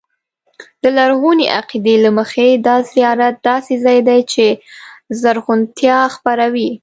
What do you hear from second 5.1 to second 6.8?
زرغونتیا خپروي.